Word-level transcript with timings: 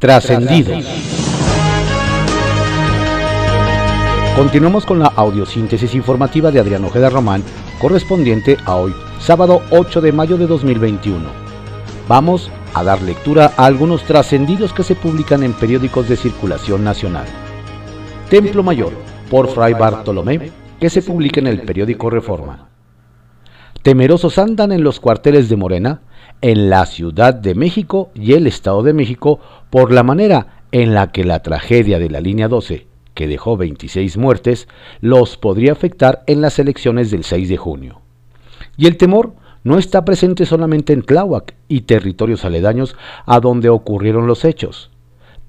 Trascendidos. 0.00 0.82
Continuamos 4.34 4.86
con 4.86 4.98
la 4.98 5.08
audiosíntesis 5.08 5.94
informativa 5.94 6.50
de 6.50 6.58
Adrián 6.58 6.86
Ojeda 6.86 7.10
Román, 7.10 7.42
correspondiente 7.78 8.56
a 8.64 8.76
hoy, 8.76 8.94
sábado 9.18 9.60
8 9.70 10.00
de 10.00 10.12
mayo 10.12 10.38
de 10.38 10.46
2021. 10.46 11.28
Vamos 12.08 12.50
a 12.72 12.82
dar 12.82 13.02
lectura 13.02 13.52
a 13.58 13.66
algunos 13.66 14.02
trascendidos 14.04 14.72
que 14.72 14.84
se 14.84 14.94
publican 14.94 15.42
en 15.42 15.52
periódicos 15.52 16.08
de 16.08 16.16
circulación 16.16 16.82
nacional. 16.82 17.26
Templo 18.30 18.62
Mayor, 18.62 18.94
por 19.30 19.48
Fray 19.48 19.74
Bartolomé, 19.74 20.50
que 20.80 20.88
se 20.88 21.02
publica 21.02 21.40
en 21.40 21.46
el 21.46 21.60
periódico 21.60 22.08
Reforma. 22.08 22.70
Temerosos 23.82 24.38
andan 24.38 24.72
en 24.72 24.82
los 24.82 24.98
cuarteles 24.98 25.50
de 25.50 25.56
Morena, 25.56 26.00
en 26.42 26.70
la 26.70 26.86
Ciudad 26.86 27.34
de 27.34 27.54
México 27.54 28.10
y 28.14 28.32
el 28.32 28.46
Estado 28.46 28.82
de 28.82 28.92
México 28.92 29.40
por 29.70 29.92
la 29.92 30.02
manera 30.02 30.64
en 30.72 30.94
la 30.94 31.12
que 31.12 31.24
la 31.24 31.42
tragedia 31.42 31.98
de 31.98 32.10
la 32.10 32.20
línea 32.20 32.48
12 32.48 32.86
que 33.14 33.26
dejó 33.26 33.56
26 33.56 34.16
muertes, 34.16 34.68
los 35.00 35.36
podría 35.36 35.72
afectar 35.72 36.22
en 36.26 36.40
las 36.40 36.58
elecciones 36.58 37.10
del 37.10 37.24
6 37.24 37.48
de 37.48 37.56
junio. 37.56 38.00
Y 38.76 38.86
el 38.86 38.96
temor 38.96 39.34
no 39.62 39.78
está 39.78 40.04
presente 40.04 40.46
solamente 40.46 40.92
en 40.92 41.02
Tláhuac 41.02 41.54
y 41.68 41.82
territorios 41.82 42.44
aledaños 42.44 42.96
a 43.26 43.40
donde 43.40 43.68
ocurrieron 43.68 44.26
los 44.26 44.44
hechos. 44.44 44.90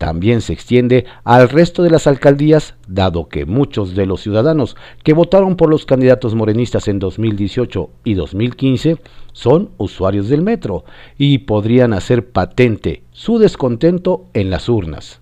También 0.02 0.42
se 0.42 0.52
extiende 0.52 1.06
al 1.24 1.48
resto 1.48 1.84
de 1.84 1.92
las 1.92 2.08
alcaldías, 2.08 2.74
dado 2.88 3.30
que 3.30 3.46
muchos 3.46 3.94
de 3.94 4.08
los 4.08 4.22
ciudadanos 4.22 4.76
que 5.04 5.14
votaron 5.14 5.56
por 5.56 5.70
los 5.70 5.86
candidatos 5.86 6.34
morenistas 6.34 6.88
en 6.88 6.98
2018 6.98 7.88
y 8.04 8.16
2015 8.16 8.98
son 9.32 9.70
usuarios 9.78 10.28
del 10.28 10.42
metro 10.42 10.86
y 11.20 11.38
podrían 11.38 11.94
hacer 11.94 12.32
patente 12.32 13.04
su 13.12 13.38
descontento 13.38 14.26
en 14.34 14.50
las 14.50 14.70
urnas. 14.70 15.22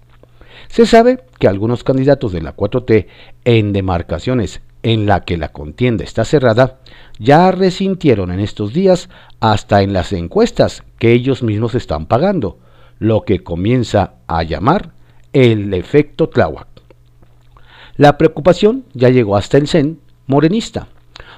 Se 0.70 0.86
sabe 0.86 1.26
que 1.40 1.50
algunos 1.50 1.84
candidatos 1.84 2.32
de 2.32 2.42
la 2.42 2.56
4T 2.56 3.08
en 3.44 3.74
demarcaciones 3.74 4.62
en 4.82 5.08
la 5.08 5.26
que 5.26 5.36
la 5.36 5.50
contienda 5.50 6.06
está 6.06 6.24
cerrada, 6.24 6.80
ya 7.20 7.52
resintieron 7.52 8.32
en 8.32 8.40
estos 8.40 8.72
días 8.72 9.10
hasta 9.42 9.82
en 9.82 9.92
las 9.92 10.14
encuestas 10.14 10.86
que 11.00 11.12
ellos 11.12 11.44
mismos 11.44 11.76
están 11.76 12.06
pagando, 12.06 12.60
lo 13.00 13.22
que 13.22 13.44
comienza 13.44 14.14
a 14.28 14.44
llamar 14.44 14.92
el 15.34 15.74
efecto 15.74 16.30
Tláhuac. 16.30 16.68
La 17.96 18.18
preocupación 18.18 18.86
ya 18.94 19.10
llegó 19.10 19.36
hasta 19.36 19.58
el 19.58 19.68
CEN 19.68 20.00
morenista, 20.26 20.88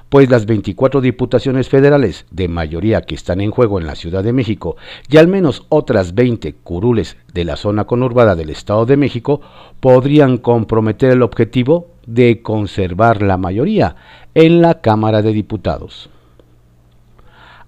pues 0.10 0.30
las 0.30 0.46
24 0.46 1.02
diputaciones 1.02 1.70
federales 1.70 2.28
de 2.30 2.48
mayoría 2.48 3.02
que 3.02 3.16
están 3.16 3.42
en 3.42 3.50
juego 3.50 3.80
en 3.80 3.88
la 3.88 3.96
Ciudad 3.96 4.24
de 4.24 4.34
México 4.34 4.76
y 5.10 5.18
al 5.18 5.28
menos 5.28 5.66
otras 5.70 6.14
20 6.14 6.54
curules 6.56 7.18
de 7.34 7.46
la 7.46 7.56
zona 7.56 7.86
conurbada 7.86 8.36
del 8.36 8.52
Estado 8.52 8.86
de 8.86 8.98
México 8.98 9.42
podrían 9.80 10.38
comprometer 10.38 11.12
el 11.12 11.24
objetivo 11.24 11.88
de 12.06 12.44
conservar 12.44 13.24
la 13.24 13.38
mayoría 13.38 13.96
en 14.36 14.62
la 14.62 14.82
Cámara 14.82 15.24
de 15.24 15.34
Diputados. 15.34 16.11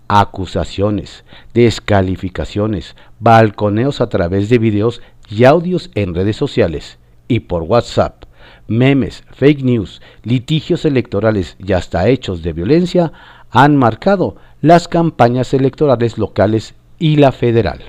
Acusaciones, 0.07 1.25
descalificaciones, 1.53 2.95
balconeos 3.19 4.01
a 4.01 4.09
través 4.09 4.49
de 4.49 4.59
videos 4.59 5.01
y 5.29 5.45
audios 5.45 5.89
en 5.95 6.13
redes 6.13 6.35
sociales 6.35 6.99
y 7.27 7.41
por 7.41 7.63
WhatsApp 7.63 8.25
memes, 8.67 9.23
fake 9.31 9.63
news, 9.63 10.01
litigios 10.23 10.85
electorales 10.85 11.55
y 11.59 11.73
hasta 11.73 12.07
hechos 12.07 12.43
de 12.43 12.53
violencia 12.53 13.11
han 13.51 13.77
marcado 13.77 14.35
las 14.61 14.87
campañas 14.87 15.53
electorales 15.53 16.17
locales 16.17 16.75
y 16.99 17.17
la 17.17 17.31
federal, 17.31 17.79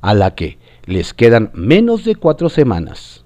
a 0.00 0.14
la 0.14 0.34
que 0.34 0.58
les 0.84 1.14
quedan 1.14 1.50
menos 1.54 2.04
de 2.04 2.16
cuatro 2.16 2.48
semanas. 2.48 3.24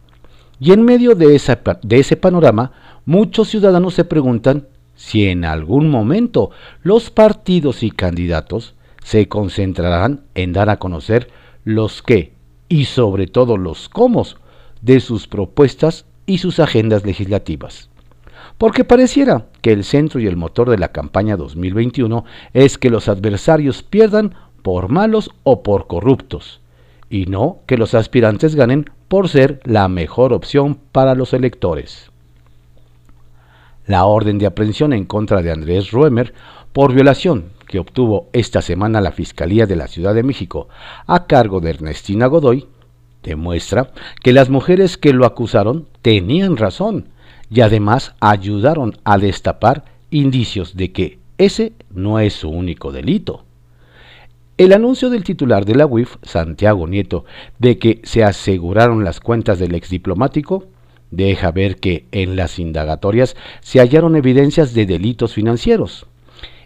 Y 0.58 0.72
en 0.72 0.82
medio 0.82 1.14
de, 1.14 1.40
de 1.82 1.98
ese 1.98 2.16
panorama, 2.16 2.72
muchos 3.06 3.48
ciudadanos 3.48 3.94
se 3.94 4.04
preguntan 4.04 4.68
si 5.00 5.28
en 5.28 5.46
algún 5.46 5.88
momento 5.88 6.50
los 6.82 7.10
partidos 7.10 7.82
y 7.82 7.90
candidatos 7.90 8.74
se 9.02 9.28
concentrarán 9.28 10.24
en 10.34 10.52
dar 10.52 10.68
a 10.68 10.78
conocer 10.78 11.30
los 11.64 12.02
qué 12.02 12.34
y 12.68 12.84
sobre 12.84 13.26
todo 13.26 13.56
los 13.56 13.88
cómo 13.88 14.26
de 14.82 15.00
sus 15.00 15.26
propuestas 15.26 16.04
y 16.26 16.36
sus 16.36 16.60
agendas 16.60 17.06
legislativas. 17.06 17.88
Porque 18.58 18.84
pareciera 18.84 19.46
que 19.62 19.72
el 19.72 19.84
centro 19.84 20.20
y 20.20 20.26
el 20.26 20.36
motor 20.36 20.68
de 20.68 20.76
la 20.76 20.88
campaña 20.88 21.38
2021 21.38 22.26
es 22.52 22.76
que 22.76 22.90
los 22.90 23.08
adversarios 23.08 23.82
pierdan 23.82 24.34
por 24.62 24.90
malos 24.90 25.30
o 25.44 25.62
por 25.62 25.86
corruptos, 25.86 26.60
y 27.08 27.24
no 27.24 27.60
que 27.64 27.78
los 27.78 27.94
aspirantes 27.94 28.54
ganen 28.54 28.90
por 29.08 29.30
ser 29.30 29.60
la 29.64 29.88
mejor 29.88 30.34
opción 30.34 30.78
para 30.92 31.14
los 31.14 31.32
electores. 31.32 32.09
La 33.90 34.04
orden 34.04 34.38
de 34.38 34.46
aprehensión 34.46 34.92
en 34.92 35.04
contra 35.04 35.42
de 35.42 35.50
Andrés 35.50 35.90
Ruemer 35.90 36.32
por 36.72 36.94
violación 36.94 37.46
que 37.66 37.80
obtuvo 37.80 38.28
esta 38.32 38.62
semana 38.62 39.00
la 39.00 39.10
Fiscalía 39.10 39.66
de 39.66 39.74
la 39.74 39.88
Ciudad 39.88 40.14
de 40.14 40.22
México 40.22 40.68
a 41.08 41.26
cargo 41.26 41.58
de 41.58 41.70
Ernestina 41.70 42.26
Godoy 42.26 42.68
demuestra 43.24 43.90
que 44.22 44.32
las 44.32 44.48
mujeres 44.48 44.96
que 44.96 45.12
lo 45.12 45.26
acusaron 45.26 45.88
tenían 46.02 46.56
razón 46.56 47.08
y 47.50 47.62
además 47.62 48.14
ayudaron 48.20 48.96
a 49.02 49.18
destapar 49.18 49.86
indicios 50.10 50.76
de 50.76 50.92
que 50.92 51.18
ese 51.36 51.72
no 51.90 52.20
es 52.20 52.34
su 52.34 52.48
único 52.48 52.92
delito. 52.92 53.42
El 54.56 54.72
anuncio 54.72 55.10
del 55.10 55.24
titular 55.24 55.64
de 55.64 55.74
la 55.74 55.86
UIF, 55.86 56.14
Santiago 56.22 56.86
Nieto, 56.86 57.24
de 57.58 57.80
que 57.80 58.00
se 58.04 58.22
aseguraron 58.22 59.02
las 59.02 59.18
cuentas 59.18 59.58
del 59.58 59.74
exdiplomático, 59.74 60.66
deja 61.10 61.50
ver 61.50 61.76
que 61.76 62.06
en 62.12 62.36
las 62.36 62.58
indagatorias 62.58 63.36
se 63.60 63.80
hallaron 63.80 64.16
evidencias 64.16 64.74
de 64.74 64.86
delitos 64.86 65.34
financieros. 65.34 66.06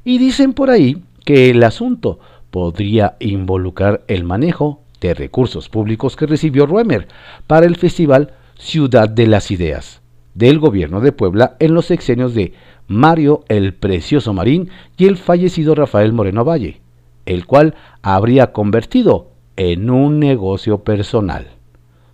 Y 0.05 0.19
dicen 0.19 0.53
por 0.53 0.71
ahí 0.71 1.03
que 1.25 1.50
el 1.50 1.62
asunto 1.62 2.19
podría 2.50 3.16
involucrar 3.21 4.05
el 4.06 4.25
manejo 4.25 4.82
de 5.00 5.15
recursos 5.15 5.69
públicos 5.69 6.16
que 6.16 6.27
recibió 6.27 6.66
Ruemer 6.66 7.09
para 7.47 7.66
el 7.66 7.77
festival 7.77 8.34
Ciudad 8.56 9.09
de 9.09 9.27
las 9.27 9.50
Ideas 9.50 10.03
del 10.34 10.59
gobierno 10.59 11.00
de 11.00 11.12
Puebla 11.12 11.56
en 11.61 11.75
los 11.75 11.87
sexenios 11.87 12.34
de 12.34 12.53
Mario 12.87 13.44
el 13.49 13.72
Precioso 13.75 14.32
Marín 14.32 14.69
y 14.97 15.06
el 15.06 15.16
fallecido 15.16 15.75
Rafael 15.75 16.12
Moreno 16.12 16.44
Valle, 16.44 16.81
el 17.25 17.47
cual 17.47 17.75
habría 18.03 18.53
convertido 18.53 19.31
en 19.56 19.88
un 19.91 20.19
negocio 20.19 20.78
personal. 20.78 21.49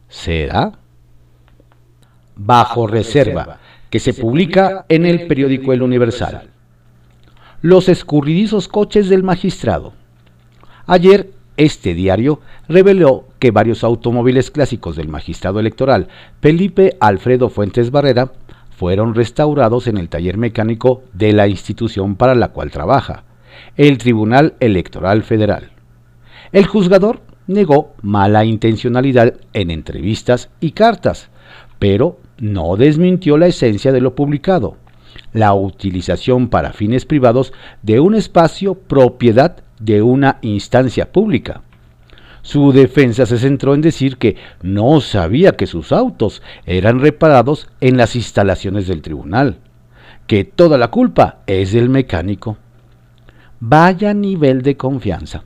¿Será? 0.08 0.79
Bajo 2.42 2.86
reserva, 2.86 3.58
que 3.90 4.00
se 4.00 4.14
publica 4.14 4.86
en 4.88 5.04
el 5.04 5.26
periódico 5.26 5.74
El 5.74 5.82
Universal. 5.82 6.48
Los 7.60 7.90
escurridizos 7.90 8.66
coches 8.66 9.10
del 9.10 9.22
magistrado. 9.22 9.92
Ayer 10.86 11.32
este 11.58 11.92
diario 11.92 12.40
reveló 12.66 13.26
que 13.38 13.50
varios 13.50 13.84
automóviles 13.84 14.50
clásicos 14.50 14.96
del 14.96 15.08
magistrado 15.08 15.60
electoral 15.60 16.08
Felipe 16.40 16.96
Alfredo 16.98 17.50
Fuentes 17.50 17.90
Barrera 17.90 18.32
fueron 18.70 19.14
restaurados 19.14 19.86
en 19.86 19.98
el 19.98 20.08
taller 20.08 20.38
mecánico 20.38 21.02
de 21.12 21.34
la 21.34 21.46
institución 21.46 22.16
para 22.16 22.34
la 22.34 22.48
cual 22.48 22.70
trabaja, 22.70 23.24
el 23.76 23.98
Tribunal 23.98 24.54
Electoral 24.60 25.24
Federal. 25.24 25.72
El 26.52 26.64
juzgador 26.64 27.20
negó 27.46 27.92
mala 28.00 28.46
intencionalidad 28.46 29.34
en 29.52 29.70
entrevistas 29.70 30.48
y 30.60 30.70
cartas, 30.70 31.28
pero 31.78 32.18
no 32.40 32.76
desmintió 32.76 33.38
la 33.38 33.46
esencia 33.46 33.92
de 33.92 34.00
lo 34.00 34.14
publicado, 34.14 34.76
la 35.32 35.54
utilización 35.54 36.48
para 36.48 36.72
fines 36.72 37.04
privados 37.04 37.52
de 37.82 38.00
un 38.00 38.14
espacio 38.14 38.74
propiedad 38.74 39.62
de 39.78 40.02
una 40.02 40.38
instancia 40.42 41.12
pública. 41.12 41.62
Su 42.42 42.72
defensa 42.72 43.26
se 43.26 43.38
centró 43.38 43.74
en 43.74 43.82
decir 43.82 44.16
que 44.16 44.36
no 44.62 45.00
sabía 45.00 45.52
que 45.52 45.66
sus 45.66 45.92
autos 45.92 46.42
eran 46.64 47.00
reparados 47.00 47.68
en 47.80 47.96
las 47.98 48.16
instalaciones 48.16 48.86
del 48.86 49.02
tribunal, 49.02 49.58
que 50.26 50.44
toda 50.44 50.78
la 50.78 50.88
culpa 50.88 51.40
es 51.46 51.72
del 51.72 51.90
mecánico. 51.90 52.56
Vaya 53.60 54.14
nivel 54.14 54.62
de 54.62 54.76
confianza. 54.78 55.44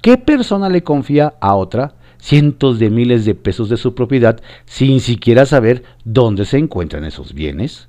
¿Qué 0.00 0.16
persona 0.16 0.70
le 0.70 0.82
confía 0.82 1.34
a 1.40 1.54
otra 1.54 1.92
cientos 2.20 2.78
de 2.78 2.90
miles 2.90 3.24
de 3.24 3.34
pesos 3.34 3.68
de 3.68 3.76
su 3.76 3.94
propiedad 3.94 4.40
sin 4.66 5.00
siquiera 5.00 5.46
saber 5.46 5.82
dónde 6.04 6.44
se 6.44 6.58
encuentran 6.58 7.04
esos 7.04 7.34
bienes? 7.34 7.88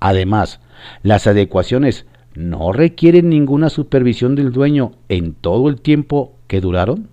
Además, 0.00 0.60
las 1.02 1.26
adecuaciones 1.26 2.06
no 2.34 2.72
requieren 2.72 3.28
ninguna 3.28 3.70
supervisión 3.70 4.34
del 4.34 4.52
dueño 4.52 4.92
en 5.08 5.34
todo 5.34 5.68
el 5.68 5.80
tiempo 5.80 6.34
que 6.46 6.60
duraron? 6.60 7.08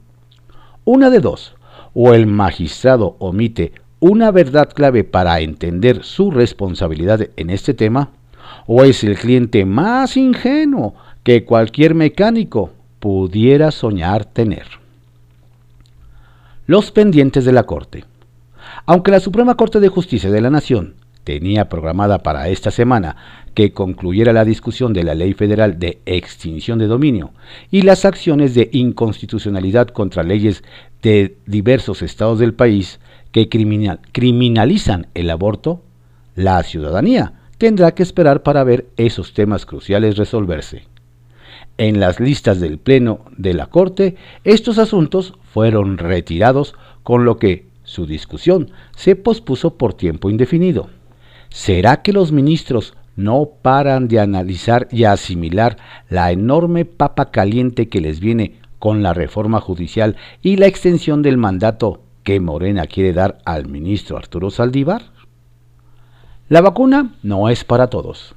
Una 0.84 1.10
de 1.10 1.20
dos, 1.20 1.56
o 1.94 2.14
el 2.14 2.26
magistrado 2.28 3.16
omite 3.20 3.74
una 4.00 4.32
verdad 4.32 4.70
clave 4.74 5.04
para 5.04 5.40
entender 5.42 6.04
su 6.04 6.32
responsabilidad 6.32 7.30
en 7.38 7.52
este 7.52 7.76
tema, 7.76 8.10
o 8.66 8.84
es 8.84 9.04
el 9.04 9.18
cliente 9.18 9.64
más 9.64 10.18
ingenuo 10.18 10.96
que 11.24 11.46
cualquier 11.46 11.94
mecánico 11.94 12.72
pudiera 13.00 13.70
soñar 13.70 14.26
tener. 14.26 14.81
Los 16.68 16.92
pendientes 16.92 17.44
de 17.44 17.54
la 17.54 17.64
Corte. 17.64 18.06
Aunque 18.86 19.10
la 19.10 19.20
Suprema 19.20 19.56
Corte 19.56 19.80
de 19.80 19.90
Justicia 19.90 20.30
de 20.30 20.42
la 20.42 20.52
Nación 20.52 20.94
tenía 21.24 21.70
programada 21.70 22.20
para 22.20 22.50
esta 22.50 22.70
semana 22.70 23.16
que 23.56 23.74
concluyera 23.74 24.32
la 24.32 24.46
discusión 24.46 24.94
de 24.94 25.04
la 25.04 25.16
Ley 25.16 25.34
Federal 25.34 25.80
de 25.80 26.02
Extinción 26.06 26.78
de 26.78 26.86
Dominio 26.86 27.32
y 27.72 27.82
las 27.82 28.06
acciones 28.06 28.54
de 28.54 28.70
inconstitucionalidad 28.74 29.88
contra 29.88 30.22
leyes 30.22 30.64
de 31.02 31.36
diversos 31.48 32.04
estados 32.04 32.38
del 32.38 32.54
país 32.54 33.00
que 33.32 33.50
criminalizan 33.50 35.08
el 35.16 35.32
aborto, 35.32 35.82
la 36.36 36.62
ciudadanía 36.62 37.34
tendrá 37.58 37.96
que 37.96 38.04
esperar 38.04 38.44
para 38.44 38.64
ver 38.64 38.86
esos 38.98 39.34
temas 39.34 39.66
cruciales 39.66 40.16
resolverse. 40.16 40.91
En 41.82 42.00
las 42.00 42.20
listas 42.20 42.60
del 42.60 42.78
Pleno 42.78 43.22
de 43.38 43.56
la 43.56 43.66
Corte, 43.66 44.16
estos 44.44 44.78
asuntos 44.78 45.34
fueron 45.52 45.98
retirados, 45.98 46.76
con 47.02 47.26
lo 47.26 47.40
que 47.40 47.66
su 47.82 48.06
discusión 48.06 48.70
se 48.96 49.16
pospuso 49.16 49.80
por 49.80 49.96
tiempo 49.96 50.30
indefinido. 50.30 50.92
¿Será 51.50 52.04
que 52.04 52.14
los 52.14 52.32
ministros 52.32 52.94
no 53.16 53.50
paran 53.64 54.08
de 54.08 54.20
analizar 54.20 54.90
y 54.92 55.06
asimilar 55.06 55.78
la 56.08 56.32
enorme 56.32 56.86
papa 56.86 57.32
caliente 57.32 57.90
que 57.90 58.00
les 58.00 58.20
viene 58.20 58.60
con 58.78 59.02
la 59.02 59.16
reforma 59.16 59.60
judicial 59.60 60.18
y 60.44 60.58
la 60.58 60.68
extensión 60.68 61.24
del 61.24 61.38
mandato 61.38 62.04
que 62.22 62.40
Morena 62.40 62.86
quiere 62.86 63.12
dar 63.12 63.40
al 63.44 63.68
ministro 63.68 64.18
Arturo 64.18 64.52
Saldívar? 64.52 65.06
La 66.48 66.62
vacuna 66.62 67.16
no 67.24 67.50
es 67.50 67.64
para 67.64 67.88
todos. 67.88 68.36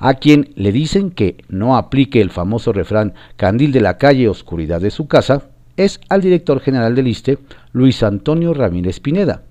A 0.00 0.14
quien 0.14 0.50
le 0.56 0.72
dicen 0.72 1.10
que 1.10 1.36
no 1.48 1.76
aplique 1.76 2.22
el 2.22 2.30
famoso 2.30 2.72
refrán 2.72 3.12
candil 3.36 3.70
de 3.70 3.82
la 3.82 3.98
calle, 3.98 4.30
oscuridad 4.30 4.80
de 4.80 4.90
su 4.90 5.06
casa, 5.06 5.50
es 5.76 6.00
al 6.08 6.22
director 6.22 6.60
general 6.60 6.94
del 6.94 7.06
ISTE, 7.06 7.38
Luis 7.72 8.02
Antonio 8.02 8.54
Ramírez 8.54 8.98
Pineda, 8.98 9.42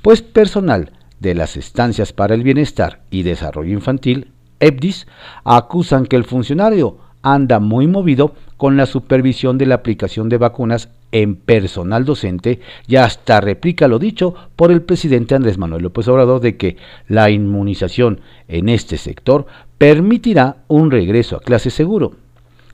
pues 0.00 0.22
personal 0.22 0.92
de 1.18 1.34
las 1.34 1.56
Estancias 1.56 2.12
para 2.12 2.34
el 2.34 2.44
Bienestar 2.44 3.00
y 3.10 3.24
Desarrollo 3.24 3.72
Infantil, 3.72 4.30
EBDIS, 4.60 5.08
acusan 5.42 6.06
que 6.06 6.14
el 6.14 6.24
funcionario 6.24 6.98
anda 7.22 7.58
muy 7.60 7.86
movido 7.86 8.34
con 8.56 8.76
la 8.76 8.86
supervisión 8.86 9.58
de 9.58 9.66
la 9.66 9.76
aplicación 9.76 10.28
de 10.28 10.38
vacunas 10.38 10.88
en 11.12 11.36
personal 11.36 12.04
docente 12.04 12.60
y 12.86 12.96
hasta 12.96 13.40
replica 13.40 13.88
lo 13.88 13.98
dicho 13.98 14.34
por 14.56 14.70
el 14.70 14.82
presidente 14.82 15.34
Andrés 15.34 15.58
Manuel 15.58 15.82
López 15.82 16.06
Obrador 16.08 16.40
de 16.40 16.56
que 16.56 16.76
la 17.08 17.30
inmunización 17.30 18.20
en 18.46 18.68
este 18.68 18.98
sector 18.98 19.46
permitirá 19.78 20.58
un 20.68 20.90
regreso 20.90 21.36
a 21.36 21.40
clase 21.40 21.70
seguro. 21.70 22.12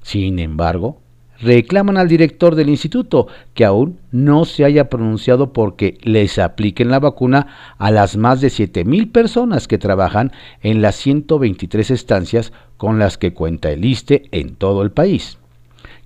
Sin 0.03 0.39
embargo, 0.39 1.01
reclaman 1.41 1.97
al 1.97 2.09
director 2.09 2.55
del 2.55 2.69
instituto 2.69 3.27
que 3.55 3.65
aún 3.65 3.99
no 4.13 4.45
se 4.45 4.65
haya 4.65 4.89
pronunciado 4.89 5.53
porque 5.53 5.99
les 6.03 6.39
apliquen 6.39 6.91
la 6.91 7.01
vacuna 7.01 7.75
a 7.79 7.91
las 7.91 8.17
más 8.17 8.41
de 8.41 8.49
7.000 8.49 9.11
personas 9.13 9.69
que 9.69 9.79
trabajan 9.79 10.33
en 10.63 10.83
las 10.83 10.97
123 10.97 11.91
estancias 11.91 12.53
con 12.77 12.99
las 12.99 13.19
que 13.19 13.33
cuenta 13.33 13.71
el 13.71 13.85
ISTE 13.85 14.25
en 14.31 14.55
todo 14.57 14.83
el 14.83 14.91
país. 14.91 15.39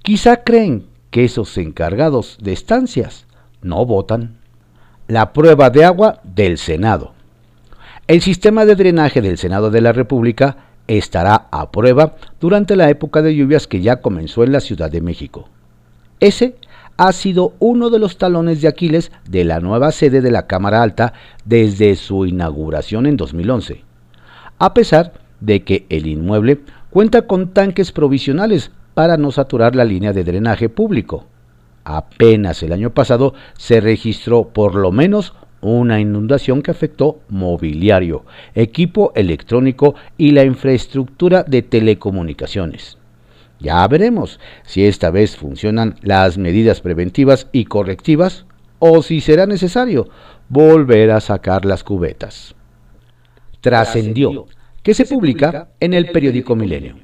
Quizá 0.03 0.43
creen 0.45 0.87
que 1.11 1.25
esos 1.25 1.57
encargados 1.59 2.39
de 2.41 2.53
estancias 2.53 3.27
no 3.63 3.85
votan. 3.85 4.37
La 5.07 5.33
prueba 5.33 5.71
de 5.71 5.85
agua 5.85 6.21
del 6.23 6.59
Senado. 6.59 7.15
El 8.07 8.21
sistema 8.21 8.65
de 8.65 8.75
drenaje 8.75 9.21
del 9.21 9.39
Senado 9.39 9.71
de 9.71 9.81
la 9.81 9.93
República 9.93 10.68
estará 10.89 11.47
a 11.53 11.71
prueba 11.71 12.17
durante 12.41 12.75
la 12.75 12.91
época 12.91 13.23
de 13.23 13.37
lluvias 13.37 13.67
que 13.67 13.81
ya 13.81 14.01
comenzó 14.01 14.43
en 14.43 14.53
la 14.53 14.61
Ciudad 14.61 14.91
de 14.91 15.01
México. 15.01 15.49
Ese 16.19 16.57
ha 16.97 17.13
sido 17.13 17.55
uno 17.61 17.91
de 17.91 18.01
los 18.01 18.19
talones 18.19 18.61
de 18.61 18.69
Aquiles 18.69 19.13
de 19.29 19.45
la 19.45 19.61
nueva 19.61 19.93
sede 19.93 20.21
de 20.21 20.33
la 20.33 20.49
Cámara 20.49 20.83
Alta 20.83 21.13
desde 21.45 21.95
su 21.95 22.27
inauguración 22.27 23.07
en 23.07 23.17
2011, 23.17 23.85
a 24.59 24.75
pesar 24.75 25.13
de 25.41 25.63
que 25.63 25.87
el 25.91 26.09
inmueble 26.09 26.61
cuenta 26.91 27.23
con 27.23 27.53
tanques 27.53 27.93
provisionales 27.93 28.73
para 28.95 29.17
no 29.17 29.31
saturar 29.31 29.77
la 29.77 29.85
línea 29.85 30.13
de 30.13 30.25
drenaje 30.25 30.69
público. 30.69 31.27
Apenas 31.85 32.63
el 32.65 32.73
año 32.73 32.91
pasado 32.91 33.35
se 33.57 33.81
registró 33.81 34.49
por 34.49 34.75
lo 34.75 34.91
menos 34.91 35.35
una 35.61 36.01
inundación 36.01 36.63
que 36.63 36.71
afectó 36.71 37.21
mobiliario, 37.29 38.25
equipo 38.55 39.13
electrónico 39.15 39.95
y 40.17 40.33
la 40.33 40.45
infraestructura 40.45 41.43
de 41.43 41.63
telecomunicaciones. 41.63 42.99
Ya 43.61 43.87
veremos 43.89 44.39
si 44.65 44.85
esta 44.85 45.11
vez 45.11 45.37
funcionan 45.37 45.97
las 46.03 46.39
medidas 46.39 46.81
preventivas 46.81 47.49
y 47.53 47.65
correctivas 47.65 48.47
o 48.79 49.03
si 49.03 49.21
será 49.21 49.47
necesario 49.47 50.09
volver 50.49 51.11
a 51.11 51.21
sacar 51.21 51.65
las 51.65 51.83
cubetas. 51.83 52.55
Trascendió 53.61 54.47
que 54.83 54.95
se 54.95 55.05
publica 55.05 55.69
en 55.81 55.93
el 55.93 56.11
periódico 56.13 56.55
Milenio. 56.55 56.97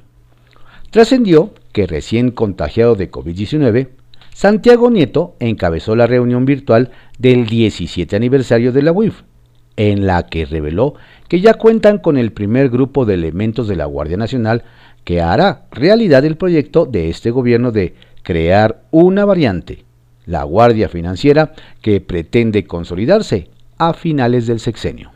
Trascendió 0.91 1.53
que 1.73 1.87
recién 1.87 2.31
contagiado 2.31 2.95
de 2.95 3.11
COVID-19, 3.11 3.89
Santiago 4.35 4.91
Nieto 4.91 5.37
encabezó 5.39 5.95
la 5.95 6.07
reunión 6.07 6.43
virtual 6.43 6.91
del 7.17 7.45
17 7.45 8.17
aniversario 8.17 8.73
de 8.73 8.81
la 8.81 8.91
UIF, 8.91 9.21
en 9.77 10.05
la 10.05 10.27
que 10.27 10.43
reveló 10.43 10.95
que 11.29 11.39
ya 11.39 11.53
cuentan 11.53 11.99
con 11.99 12.17
el 12.17 12.33
primer 12.33 12.67
grupo 12.67 13.05
de 13.05 13.13
elementos 13.13 13.69
de 13.69 13.77
la 13.77 13.85
Guardia 13.85 14.17
Nacional 14.17 14.65
que 15.05 15.21
hará 15.21 15.67
realidad 15.71 16.25
el 16.25 16.35
proyecto 16.35 16.85
de 16.85 17.07
este 17.07 17.31
gobierno 17.31 17.71
de 17.71 17.95
crear 18.23 18.81
una 18.91 19.23
variante, 19.23 19.85
la 20.25 20.43
Guardia 20.43 20.89
Financiera, 20.89 21.53
que 21.81 22.01
pretende 22.01 22.65
consolidarse 22.65 23.47
a 23.77 23.93
finales 23.93 24.47
del 24.47 24.59
sexenio. 24.59 25.13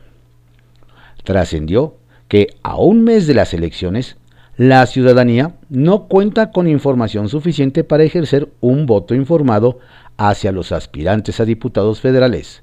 Trascendió 1.25 1.97
que 2.29 2.55
a 2.63 2.77
un 2.77 3.03
mes 3.03 3.27
de 3.27 3.33
las 3.33 3.53
elecciones, 3.53 4.15
la 4.59 4.85
ciudadanía 4.87 5.55
no 5.69 6.09
cuenta 6.09 6.51
con 6.51 6.67
información 6.67 7.29
suficiente 7.29 7.85
para 7.85 8.03
ejercer 8.03 8.51
un 8.59 8.87
voto 8.87 9.15
informado 9.15 9.79
hacia 10.17 10.51
los 10.51 10.73
aspirantes 10.73 11.39
a 11.39 11.45
diputados 11.45 12.01
federales, 12.01 12.61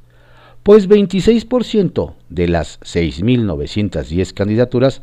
pues 0.63 0.91
26% 0.91 2.13
de 2.29 2.49
las 2.49 2.81
6.910 2.81 4.35
candidaturas 4.35 5.01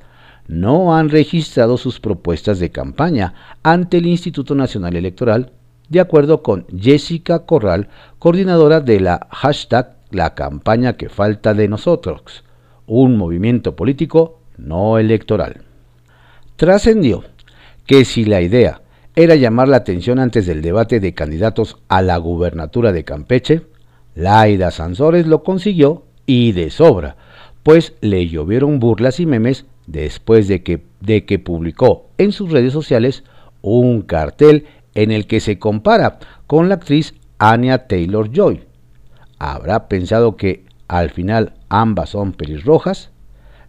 no 0.48 0.96
han 0.96 1.10
registrado 1.10 1.78
sus 1.78 2.00
propuestas 2.00 2.60
de 2.60 2.70
campaña 2.70 3.34
ante 3.64 3.98
el 3.98 4.06
Instituto 4.06 4.54
Nacional 4.54 4.96
Electoral, 4.96 5.52
de 5.90 6.00
acuerdo 6.00 6.44
con 6.44 6.68
Jessica 6.80 7.48
Corral, 7.48 7.88
coordinadora 8.20 8.82
de 8.82 9.00
la 9.00 9.28
hashtag 9.32 9.96
La 10.12 10.36
campaña 10.36 10.94
que 10.94 11.10
falta 11.10 11.56
de 11.56 11.68
nosotros, 11.68 12.44
un 12.86 13.18
movimiento 13.18 13.76
político 13.76 14.42
no 14.60 15.00
electoral 15.00 15.64
trascendió 16.56 17.24
que 17.86 18.06
si 18.06 18.26
la 18.26 18.42
idea 18.42 18.82
era 19.16 19.36
llamar 19.36 19.68
la 19.68 19.78
atención 19.78 20.20
antes 20.20 20.46
del 20.46 20.62
debate 20.62 21.00
de 21.00 21.14
candidatos 21.14 21.78
a 21.88 22.02
la 22.02 22.18
gubernatura 22.18 22.92
de 22.92 23.04
Campeche, 23.04 23.62
Laida 24.16 24.72
Sansores 24.72 25.28
lo 25.28 25.44
consiguió 25.44 26.06
y 26.26 26.54
de 26.54 26.70
sobra, 26.70 27.16
pues 27.64 27.94
le 28.02 28.28
llovieron 28.28 28.80
burlas 28.80 29.20
y 29.20 29.26
memes 29.26 29.66
después 29.88 30.48
de 30.48 30.64
que, 30.64 30.84
de 31.02 31.26
que 31.26 31.40
publicó 31.40 32.10
en 32.18 32.32
sus 32.32 32.52
redes 32.52 32.74
sociales 32.74 33.24
un 33.62 34.02
cartel 34.02 34.66
en 34.96 35.12
el 35.12 35.28
que 35.28 35.40
se 35.40 35.60
compara 35.60 36.20
con 36.48 36.70
la 36.70 36.76
actriz 36.76 37.14
Anya 37.40 37.88
Taylor 37.88 38.32
Joy. 38.32 38.64
¿Habrá 39.40 39.88
pensado 39.88 40.38
que 40.38 40.66
al 40.88 41.10
final 41.10 41.54
ambas 41.70 42.12
son 42.12 42.34
pelirrojas? 42.34 43.12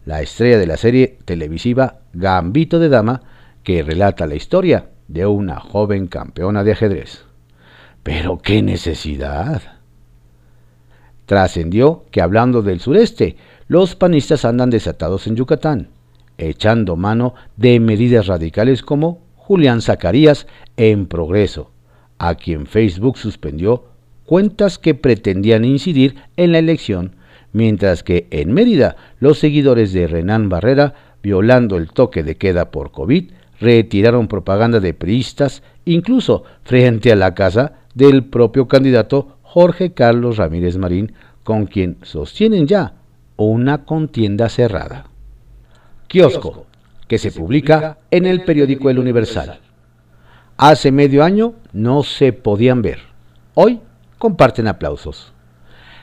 la 0.04 0.20
estrella 0.20 0.58
de 0.58 0.66
la 0.66 0.76
serie 0.76 1.18
televisiva 1.24 2.00
Gambito 2.14 2.78
de 2.78 2.88
Dama, 2.88 3.22
que 3.62 3.82
relata 3.82 4.26
la 4.26 4.34
historia 4.34 4.90
de 5.08 5.26
una 5.26 5.60
joven 5.60 6.06
campeona 6.06 6.64
de 6.64 6.72
ajedrez. 6.72 7.24
Pero 8.02 8.38
qué 8.38 8.62
necesidad. 8.62 9.62
Trascendió 11.26 12.04
que 12.10 12.20
hablando 12.20 12.62
del 12.62 12.80
sureste, 12.80 13.36
los 13.66 13.96
panistas 13.96 14.44
andan 14.44 14.70
desatados 14.70 15.26
en 15.26 15.36
Yucatán, 15.36 15.88
echando 16.36 16.96
mano 16.96 17.34
de 17.56 17.80
medidas 17.80 18.26
radicales 18.26 18.82
como 18.82 19.22
Julián 19.36 19.80
Zacarías 19.80 20.46
en 20.76 21.06
progreso, 21.06 21.70
a 22.18 22.34
quien 22.34 22.66
Facebook 22.66 23.18
suspendió 23.18 23.84
cuentas 24.26 24.78
que 24.78 24.94
pretendían 24.94 25.64
incidir 25.64 26.16
en 26.36 26.52
la 26.52 26.58
elección 26.58 27.16
mientras 27.54 28.02
que 28.02 28.26
en 28.30 28.52
Mérida 28.52 28.96
los 29.20 29.38
seguidores 29.38 29.94
de 29.94 30.06
Renán 30.06 30.50
Barrera, 30.50 30.94
violando 31.24 31.78
el 31.78 31.88
toque 31.88 32.22
de 32.22 32.36
queda 32.36 32.70
por 32.70 32.92
COVID, 32.92 33.30
retiraron 33.58 34.28
propaganda 34.28 34.78
de 34.78 34.92
priistas, 34.92 35.62
incluso 35.86 36.44
frente 36.64 37.10
a 37.10 37.16
la 37.16 37.34
casa 37.34 37.72
del 37.94 38.24
propio 38.24 38.68
candidato 38.68 39.38
Jorge 39.40 39.94
Carlos 39.94 40.36
Ramírez 40.36 40.76
Marín, 40.76 41.14
con 41.42 41.64
quien 41.64 41.96
sostienen 42.02 42.66
ya 42.66 42.92
una 43.36 43.86
contienda 43.86 44.50
cerrada. 44.50 45.06
Kiosco, 46.08 46.66
que 47.08 47.16
se 47.18 47.32
publica 47.32 47.96
en 48.10 48.26
el 48.26 48.44
periódico 48.44 48.90
El 48.90 48.98
Universal. 48.98 49.60
Hace 50.58 50.92
medio 50.92 51.24
año 51.24 51.54
no 51.72 52.02
se 52.02 52.34
podían 52.34 52.82
ver. 52.82 52.98
Hoy 53.54 53.80
comparten 54.18 54.68
aplausos. 54.68 55.32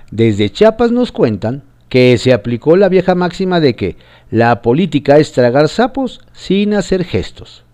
Desde 0.10 0.50
Chiapas 0.50 0.92
nos 0.92 1.12
cuentan 1.12 1.64
que 1.92 2.18
se 2.18 2.32
aplicó 2.32 2.78
la 2.78 2.88
vieja 2.88 3.16
máxima 3.16 3.60
de 3.60 3.76
que 3.76 3.98
la 4.30 4.62
política 4.62 5.18
es 5.18 5.34
tragar 5.34 5.68
sapos 5.68 6.22
sin 6.32 6.74
hacer 6.74 7.04
gestos, 7.04 7.66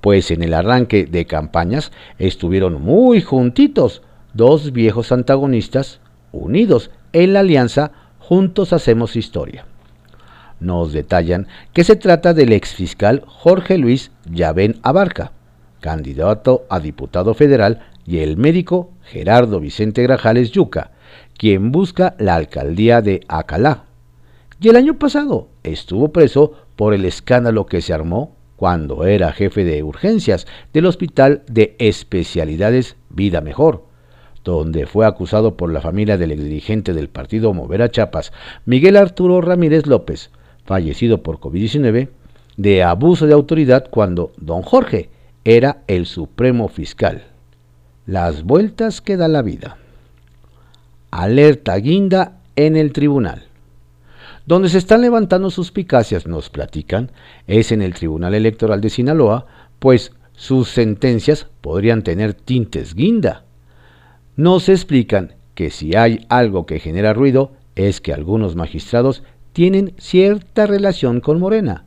pues 0.00 0.32
en 0.32 0.42
el 0.42 0.54
arranque 0.54 1.06
de 1.06 1.24
campañas 1.24 1.92
estuvieron 2.18 2.82
muy 2.82 3.22
juntitos 3.22 4.02
dos 4.34 4.72
viejos 4.72 5.12
antagonistas 5.12 6.00
unidos 6.32 6.90
en 7.12 7.32
la 7.32 7.40
alianza 7.40 7.92
Juntos 8.18 8.72
Hacemos 8.72 9.14
Historia. 9.14 9.66
Nos 10.58 10.92
detallan 10.92 11.46
que 11.72 11.84
se 11.84 11.94
trata 11.94 12.34
del 12.34 12.52
exfiscal 12.52 13.22
Jorge 13.24 13.78
Luis 13.78 14.10
Yavén 14.28 14.80
Abarca, 14.82 15.30
candidato 15.78 16.64
a 16.70 16.80
diputado 16.80 17.34
federal, 17.34 17.86
y 18.10 18.18
el 18.18 18.36
médico 18.36 18.90
Gerardo 19.04 19.60
Vicente 19.60 20.02
Grajales 20.02 20.50
Yuca, 20.50 20.90
quien 21.38 21.70
busca 21.70 22.16
la 22.18 22.34
alcaldía 22.34 23.02
de 23.02 23.20
Acalá. 23.28 23.84
Y 24.60 24.68
el 24.68 24.74
año 24.74 24.98
pasado 24.98 25.46
estuvo 25.62 26.08
preso 26.08 26.54
por 26.74 26.92
el 26.92 27.04
escándalo 27.04 27.66
que 27.66 27.80
se 27.80 27.92
armó 27.92 28.34
cuando 28.56 29.04
era 29.04 29.32
jefe 29.32 29.62
de 29.62 29.84
urgencias 29.84 30.48
del 30.72 30.86
Hospital 30.86 31.44
de 31.46 31.76
Especialidades 31.78 32.96
Vida 33.10 33.40
Mejor, 33.42 33.84
donde 34.42 34.86
fue 34.86 35.06
acusado 35.06 35.56
por 35.56 35.72
la 35.72 35.80
familia 35.80 36.18
del 36.18 36.32
exdirigente 36.32 36.94
del 36.94 37.10
partido 37.10 37.54
Mover 37.54 37.82
a 37.82 37.90
Chiapas, 37.90 38.32
Miguel 38.66 38.96
Arturo 38.96 39.40
Ramírez 39.40 39.86
López, 39.86 40.30
fallecido 40.64 41.22
por 41.22 41.38
COVID-19, 41.38 42.08
de 42.56 42.82
abuso 42.82 43.28
de 43.28 43.34
autoridad 43.34 43.86
cuando 43.88 44.32
don 44.36 44.62
Jorge 44.62 45.10
era 45.44 45.84
el 45.86 46.06
supremo 46.06 46.66
fiscal. 46.66 47.29
Las 48.10 48.42
vueltas 48.42 49.00
que 49.00 49.16
da 49.16 49.28
la 49.28 49.40
vida. 49.40 49.76
Alerta 51.12 51.76
guinda 51.76 52.40
en 52.56 52.74
el 52.74 52.92
tribunal. 52.92 53.44
Donde 54.46 54.68
se 54.68 54.78
están 54.78 55.02
levantando 55.02 55.48
suspicacias, 55.48 56.26
nos 56.26 56.50
platican, 56.50 57.12
es 57.46 57.70
en 57.70 57.82
el 57.82 57.94
Tribunal 57.94 58.34
Electoral 58.34 58.80
de 58.80 58.90
Sinaloa, 58.90 59.46
pues 59.78 60.10
sus 60.32 60.70
sentencias 60.70 61.46
podrían 61.60 62.02
tener 62.02 62.34
tintes 62.34 62.96
guinda. 62.96 63.44
Nos 64.34 64.68
explican 64.68 65.36
que 65.54 65.70
si 65.70 65.94
hay 65.94 66.26
algo 66.28 66.66
que 66.66 66.80
genera 66.80 67.12
ruido 67.12 67.52
es 67.76 68.00
que 68.00 68.12
algunos 68.12 68.56
magistrados 68.56 69.22
tienen 69.52 69.94
cierta 69.98 70.66
relación 70.66 71.20
con 71.20 71.38
Morena, 71.38 71.84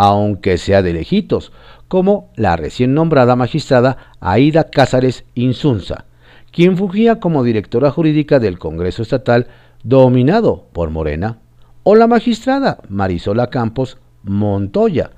aunque 0.00 0.58
sea 0.58 0.80
de 0.80 0.92
lejitos, 0.92 1.50
como 1.88 2.30
la 2.36 2.54
recién 2.56 2.94
nombrada 2.94 3.34
magistrada 3.34 3.96
Aida 4.20 4.70
Cázares 4.70 5.24
Insunza, 5.34 6.04
quien 6.52 6.76
fugía 6.76 7.18
como 7.18 7.42
directora 7.42 7.90
jurídica 7.90 8.38
del 8.38 8.60
Congreso 8.60 9.02
Estatal 9.02 9.48
dominado 9.82 10.68
por 10.72 10.90
Morena, 10.90 11.38
o 11.82 11.96
la 11.96 12.06
magistrada 12.06 12.78
Marisola 12.88 13.50
Campos 13.50 13.98
Montoya, 14.22 15.10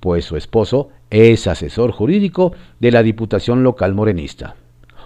pues 0.00 0.24
su 0.24 0.38
esposo 0.38 0.88
es 1.10 1.46
asesor 1.46 1.92
jurídico 1.92 2.54
de 2.80 2.90
la 2.90 3.02
Diputación 3.02 3.62
Local 3.62 3.94
Morenista 3.94 4.56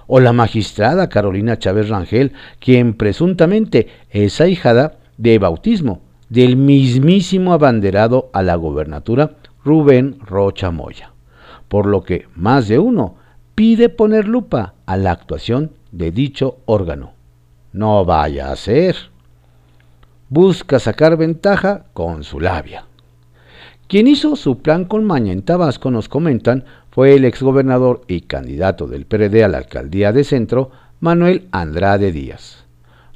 o 0.07 0.21
la 0.21 0.33
magistrada 0.33 1.09
Carolina 1.09 1.59
Chávez 1.59 1.89
Rangel, 1.89 2.33
quien 2.61 2.95
presuntamente 2.95 3.89
es 4.09 4.41
ahijada 4.41 4.99
de 5.19 5.41
bautismo 5.41 6.06
del 6.29 6.57
mismísimo 6.57 7.53
abanderado 7.53 8.31
a 8.33 8.43
la 8.43 8.57
gobernatura 8.57 9.37
Rubén 9.65 10.19
Rocha 10.25 10.71
Moya, 10.71 11.13
por 11.69 11.87
lo 11.87 12.03
que 12.03 12.27
más 12.35 12.69
de 12.69 12.79
uno 12.79 13.17
pide 13.55 13.89
poner 13.89 14.29
lupa 14.29 14.75
a 14.87 14.97
la 14.97 15.13
actuación 15.13 15.73
de 15.93 16.11
dicho 16.11 16.59
órgano. 16.67 17.13
No 17.73 18.05
vaya 18.05 18.53
a 18.53 18.57
ser. 18.57 18.97
Busca 20.29 20.79
sacar 20.79 21.17
ventaja 21.17 21.87
con 21.93 22.25
su 22.25 22.41
labia. 22.41 22.85
Quien 23.89 24.09
hizo 24.09 24.35
su 24.35 24.59
plan 24.59 24.85
con 24.85 25.05
maña 25.05 25.33
en 25.33 25.43
Tabasco, 25.43 25.91
nos 25.91 26.09
comentan, 26.09 26.65
fue 26.91 27.15
el 27.15 27.25
exgobernador 27.25 28.03
y 28.09 28.23
candidato 28.23 28.89
del 28.89 29.07
PRD 29.07 29.45
a 29.45 29.49
la 29.49 29.59
alcaldía 29.59 30.13
de 30.13 30.25
Centro, 30.25 30.71
Manuel 30.99 31.47
Andrade 31.53 32.11
Díaz. 32.11 32.66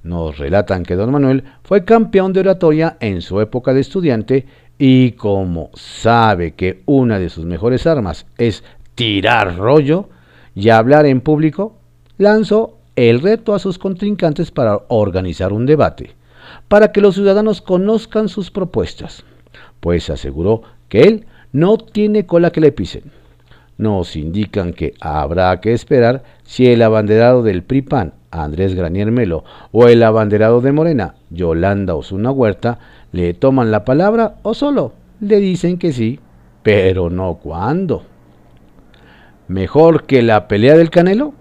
Nos 0.02 0.38
relatan 0.38 0.84
que 0.84 0.96
don 0.96 1.12
Manuel 1.12 1.44
fue 1.62 1.84
campeón 1.84 2.32
de 2.32 2.40
oratoria 2.40 2.96
en 3.00 3.20
su 3.20 3.40
época 3.40 3.74
de 3.74 3.80
estudiante 3.80 4.46
y 4.78 5.12
como 5.12 5.70
sabe 5.74 6.52
que 6.52 6.82
una 6.86 7.18
de 7.18 7.28
sus 7.28 7.44
mejores 7.44 7.86
armas 7.86 8.26
es 8.38 8.64
tirar 8.94 9.56
rollo 9.56 10.08
y 10.54 10.70
hablar 10.70 11.04
en 11.04 11.20
público, 11.20 11.76
lanzó 12.16 12.78
el 12.96 13.20
reto 13.20 13.54
a 13.54 13.58
sus 13.58 13.78
contrincantes 13.78 14.50
para 14.50 14.80
organizar 14.88 15.52
un 15.52 15.66
debate, 15.66 16.12
para 16.68 16.92
que 16.92 17.02
los 17.02 17.14
ciudadanos 17.14 17.60
conozcan 17.60 18.28
sus 18.28 18.50
propuestas, 18.50 19.24
pues 19.80 20.08
aseguró 20.08 20.62
que 20.88 21.02
él 21.02 21.26
no 21.52 21.76
tiene 21.76 22.24
cola 22.26 22.50
que 22.50 22.60
le 22.60 22.72
pisen 22.72 23.19
nos 23.80 24.14
indican 24.14 24.74
que 24.74 24.92
habrá 25.00 25.58
que 25.60 25.72
esperar 25.72 26.22
si 26.44 26.66
el 26.66 26.82
abanderado 26.82 27.42
del 27.42 27.62
PRIPAN, 27.62 28.12
Andrés 28.30 28.74
Granier 28.74 29.10
Melo, 29.10 29.42
o 29.72 29.88
el 29.88 30.02
abanderado 30.02 30.60
de 30.60 30.70
Morena, 30.70 31.14
Yolanda 31.30 31.94
Osuna 31.94 32.30
Huerta, 32.30 32.78
le 33.10 33.32
toman 33.32 33.70
la 33.70 33.86
palabra 33.86 34.36
o 34.42 34.52
solo 34.52 34.92
le 35.20 35.40
dicen 35.40 35.78
que 35.78 35.92
sí, 35.92 36.20
pero 36.62 37.08
no 37.08 37.36
cuándo. 37.36 38.02
Mejor 39.48 40.04
que 40.04 40.22
la 40.22 40.46
pelea 40.46 40.76
del 40.76 40.90
Canelo. 40.90 41.32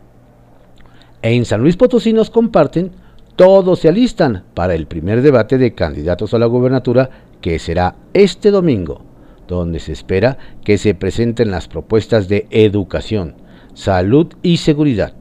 En 1.22 1.44
San 1.44 1.62
Luis 1.62 1.76
Potosí 1.76 2.14
nos 2.14 2.30
comparten, 2.30 2.92
todos 3.36 3.80
se 3.80 3.90
alistan 3.90 4.44
para 4.54 4.76
el 4.76 4.88
primer 4.88 5.22
debate 5.22 5.58
de 5.58 5.74
candidatos 5.74 6.34
a 6.34 6.40
la 6.40 6.46
gubernatura 6.46 7.10
que 7.42 7.60
será 7.60 7.96
este 8.14 8.50
domingo 8.52 9.09
donde 9.50 9.80
se 9.80 9.92
espera 9.92 10.38
que 10.64 10.78
se 10.78 10.94
presenten 10.94 11.52
las 11.52 11.68
propuestas 11.68 12.30
de 12.30 12.48
educación, 12.52 13.36
salud 13.74 14.28
y 14.42 14.58
seguridad. 14.58 15.16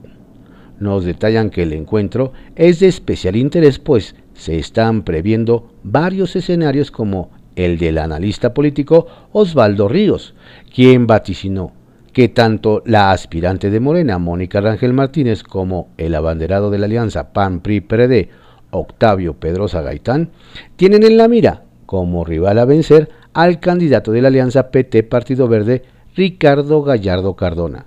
Nos 0.78 1.04
detallan 1.04 1.50
que 1.50 1.64
el 1.64 1.72
encuentro 1.72 2.32
es 2.54 2.78
de 2.78 2.86
especial 2.86 3.34
interés 3.34 3.80
pues 3.80 4.14
se 4.34 4.58
están 4.58 5.02
previendo 5.02 5.72
varios 5.82 6.36
escenarios 6.36 6.92
como 6.92 7.30
el 7.56 7.78
del 7.78 7.98
analista 7.98 8.54
político 8.54 9.08
Osvaldo 9.32 9.88
Ríos, 9.88 10.34
quien 10.72 11.08
vaticinó 11.08 11.72
que 12.12 12.28
tanto 12.28 12.82
la 12.84 13.10
aspirante 13.10 13.70
de 13.70 13.80
Morena, 13.80 14.18
Mónica 14.18 14.60
Rangel 14.60 14.92
Martínez, 14.92 15.42
como 15.42 15.88
el 15.96 16.14
abanderado 16.14 16.70
de 16.70 16.78
la 16.78 16.86
alianza 16.86 17.32
PAN-PRI-PRD, 17.32 18.28
Octavio 18.70 19.34
Pedrosa 19.34 19.82
Gaitán, 19.82 20.30
tienen 20.76 21.02
en 21.02 21.16
la 21.16 21.28
mira 21.28 21.64
como 21.86 22.24
rival 22.24 22.58
a 22.58 22.64
vencer 22.64 23.08
al 23.32 23.60
candidato 23.60 24.12
de 24.12 24.22
la 24.22 24.28
alianza 24.28 24.70
PT 24.70 25.02
Partido 25.04 25.48
Verde, 25.48 25.82
Ricardo 26.16 26.82
Gallardo 26.82 27.36
Cardona, 27.36 27.86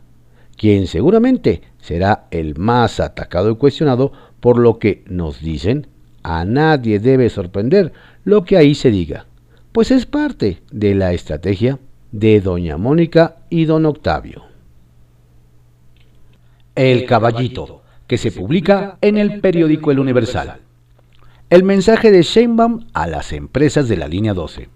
quien 0.55 0.87
seguramente 0.87 1.61
será 1.79 2.27
el 2.31 2.57
más 2.57 2.99
atacado 2.99 3.51
y 3.51 3.55
cuestionado, 3.55 4.11
por 4.39 4.57
lo 4.57 4.79
que 4.79 5.03
nos 5.07 5.41
dicen, 5.41 5.87
a 6.23 6.45
nadie 6.45 6.99
debe 6.99 7.29
sorprender 7.29 7.93
lo 8.23 8.43
que 8.43 8.57
ahí 8.57 8.75
se 8.75 8.91
diga, 8.91 9.25
pues 9.71 9.91
es 9.91 10.05
parte 10.05 10.61
de 10.71 10.95
la 10.95 11.13
estrategia 11.13 11.79
de 12.11 12.41
doña 12.41 12.77
Mónica 12.77 13.37
y 13.49 13.65
don 13.65 13.85
Octavio. 13.85 14.43
El 16.75 17.05
caballito, 17.05 17.81
que 18.07 18.17
se 18.17 18.31
publica 18.31 18.97
en 19.01 19.17
el 19.17 19.39
periódico 19.39 19.91
El 19.91 19.99
Universal. 19.99 20.59
El 21.49 21.63
mensaje 21.63 22.11
de 22.11 22.23
Sheinbaum 22.23 22.87
a 22.93 23.07
las 23.07 23.33
empresas 23.33 23.87
de 23.87 23.97
la 23.97 24.07
línea 24.07 24.33
12. 24.33 24.69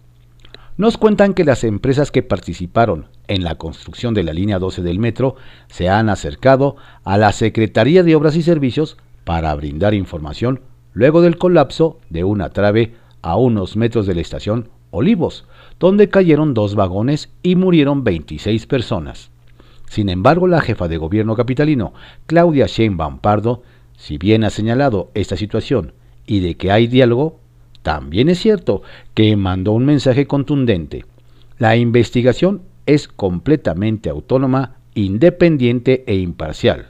Nos 0.77 0.97
cuentan 0.97 1.33
que 1.33 1.45
las 1.45 1.63
empresas 1.63 2.11
que 2.11 2.21
participaron 2.21 3.07
en 3.29 3.45
la 3.45 3.55
construcción 3.55 4.13
de 4.13 4.23
la 4.23 4.33
línea 4.33 4.59
12 4.59 4.81
del 4.81 4.99
metro 4.99 5.37
se 5.67 5.87
han 5.87 6.09
acercado 6.09 6.75
a 7.05 7.17
la 7.17 7.31
Secretaría 7.31 8.03
de 8.03 8.13
Obras 8.13 8.35
y 8.35 8.41
Servicios 8.41 8.97
para 9.23 9.55
brindar 9.55 9.93
información 9.93 10.59
luego 10.91 11.21
del 11.21 11.37
colapso 11.37 12.01
de 12.09 12.25
una 12.25 12.49
trave 12.49 12.95
a 13.21 13.37
unos 13.37 13.77
metros 13.77 14.05
de 14.05 14.15
la 14.15 14.21
estación 14.21 14.67
Olivos, 14.91 15.45
donde 15.79 16.09
cayeron 16.09 16.53
dos 16.53 16.75
vagones 16.75 17.29
y 17.41 17.55
murieron 17.55 18.03
26 18.03 18.65
personas. 18.65 19.31
Sin 19.89 20.09
embargo, 20.09 20.45
la 20.45 20.59
jefa 20.59 20.89
de 20.89 20.97
gobierno 20.97 21.37
capitalino, 21.37 21.93
Claudia 22.25 22.65
Sheinbaum 22.65 23.19
Pardo, 23.19 23.63
si 23.95 24.17
bien 24.17 24.43
ha 24.43 24.49
señalado 24.49 25.09
esta 25.13 25.37
situación 25.37 25.93
y 26.27 26.41
de 26.41 26.55
que 26.55 26.71
hay 26.71 26.87
diálogo, 26.87 27.39
también 27.85 28.29
es 28.29 28.39
cierto 28.39 28.81
que 29.13 29.35
mandó 29.35 29.73
un 29.73 29.85
mensaje 29.85 30.25
contundente. 30.25 31.05
La 31.59 31.75
investigación 31.75 32.63
es 32.87 33.07
completamente 33.07 34.09
autónoma, 34.09 34.77
independiente 34.95 36.03
e 36.07 36.15
imparcial. 36.15 36.87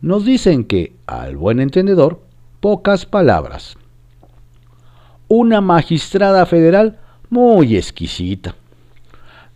Nos 0.00 0.24
dicen 0.24 0.64
que, 0.64 0.94
al 1.06 1.36
buen 1.36 1.60
entendedor, 1.60 2.22
pocas 2.60 3.04
palabras. 3.04 3.76
Una 5.28 5.60
magistrada 5.60 6.46
federal 6.46 7.00
muy 7.28 7.76
exquisita. 7.76 8.54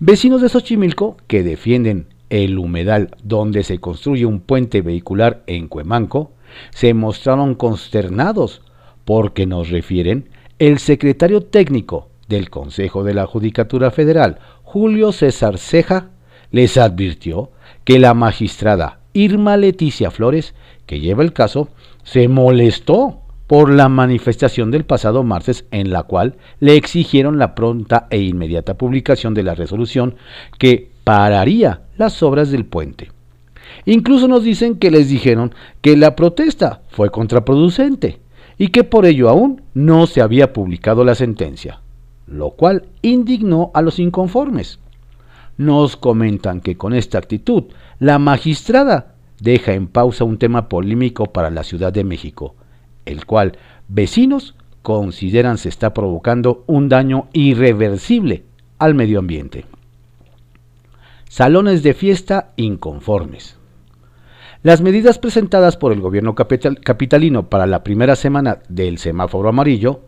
Vecinos 0.01 0.43
de 0.43 0.51
Xochimilco 0.51 1.17
que 1.29 1.43
defienden 1.43 2.09
el 2.29 2.59
humedal 2.59 3.17
donde 3.23 3.63
se 3.63 3.79
construye 3.79 4.27
un 4.27 4.41
puente 4.41 4.83
vehicular 4.83 5.45
en 5.47 5.69
Cuemanco, 5.69 6.33
se 6.73 6.93
mostraron 6.93 7.55
consternados 7.55 8.61
porque 9.07 9.47
nos 9.47 9.71
refieren 9.71 10.29
el 10.69 10.78
secretario 10.78 11.40
técnico 11.40 12.09
del 12.28 12.49
Consejo 12.49 13.02
de 13.02 13.14
la 13.14 13.26
Judicatura 13.26 13.90
Federal, 13.90 14.38
Julio 14.62 15.11
César 15.11 15.59
Ceja, 15.59 16.11
les 16.52 16.76
advirtió 16.76 17.50
que 17.83 17.99
la 17.99 18.14
magistrada 18.14 19.00
Irma 19.12 19.57
Leticia 19.57 20.12
Flores, 20.12 20.54
que 20.87 21.00
lleva 21.00 21.25
el 21.25 21.33
caso, 21.33 21.69
se 22.04 22.28
molestó 22.28 23.23
por 23.49 23.73
la 23.73 23.88
manifestación 23.88 24.71
del 24.71 24.85
pasado 24.85 25.25
martes 25.25 25.64
en 25.73 25.90
la 25.90 26.04
cual 26.04 26.37
le 26.61 26.76
exigieron 26.76 27.40
la 27.40 27.57
pronta 27.57 28.07
e 28.11 28.19
inmediata 28.19 28.75
publicación 28.75 29.35
de 29.35 29.42
la 29.42 29.57
resolución 29.57 30.14
que 30.61 30.92
pararía 31.02 31.81
las 31.97 32.23
obras 32.23 32.52
del 32.52 32.66
puente. 32.66 33.11
Incluso 33.85 34.28
nos 34.28 34.45
dicen 34.45 34.76
que 34.76 34.92
les 34.92 35.09
dijeron 35.09 35.57
que 35.81 35.97
la 35.97 36.14
protesta 36.14 36.83
fue 36.88 37.11
contraproducente 37.11 38.21
y 38.59 38.69
que 38.69 38.85
por 38.85 39.07
ello 39.07 39.29
aún 39.29 39.63
no 39.75 40.07
se 40.07 40.21
había 40.21 40.53
publicado 40.53 41.05
la 41.05 41.15
sentencia, 41.15 41.81
lo 42.27 42.51
cual 42.51 42.87
indignó 43.03 43.71
a 43.75 43.83
los 43.83 43.99
inconformes. 43.99 44.79
Nos 45.57 45.97
comentan 45.97 46.61
que 46.61 46.77
con 46.77 46.95
esta 46.95 47.19
actitud 47.19 47.65
la 47.99 48.19
magistrada 48.19 49.15
deja 49.41 49.73
en 49.73 49.89
pausa 49.89 50.25
un 50.25 50.39
tema 50.39 50.69
polémico 50.69 51.27
para 51.27 51.51
la 51.51 51.65
Ciudad 51.65 51.93
de 51.93 52.05
México, 52.05 52.55
el 53.05 53.27
cual 53.27 53.59
vecinos 53.89 54.55
consideran 54.83 55.59
se 55.59 55.69
está 55.69 55.95
provocando 55.95 56.65
un 56.67 56.89
daño 56.89 57.29
irreversible 57.33 58.45
al 58.79 58.95
medio 58.95 59.19
ambiente. 59.19 59.67
Salones 61.29 61.83
de 61.83 61.95
fiesta 61.95 62.53
inconformes. 62.57 63.57
Las 64.62 64.81
medidas 64.81 65.19
presentadas 65.19 65.76
por 65.76 65.92
el 65.92 66.00
gobierno 66.00 66.37
capitalino 66.37 67.49
para 67.49 67.66
la 67.66 67.83
primera 67.83 68.14
semana 68.14 68.61
del 68.69 68.99
semáforo 68.99 69.49
amarillo 69.49 70.02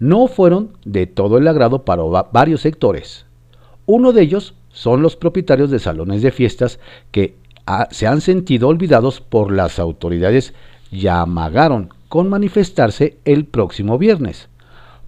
no 0.00 0.26
fueron 0.26 0.76
de 0.84 1.06
todo 1.06 1.38
el 1.38 1.46
agrado 1.46 1.84
para 1.84 2.02
varios 2.02 2.62
sectores. 2.62 3.26
Uno 3.86 4.12
de 4.12 4.22
ellos 4.22 4.56
son 4.70 5.02
los 5.02 5.14
propietarios 5.14 5.70
de 5.70 5.78
salones 5.78 6.20
de 6.20 6.32
fiestas 6.32 6.80
que 7.12 7.36
se 7.92 8.08
han 8.08 8.20
sentido 8.20 8.66
olvidados 8.66 9.20
por 9.20 9.52
las 9.52 9.78
autoridades 9.78 10.52
y 10.90 11.06
amagaron 11.06 11.90
con 12.08 12.28
manifestarse 12.28 13.18
el 13.24 13.44
próximo 13.44 13.98
viernes, 13.98 14.48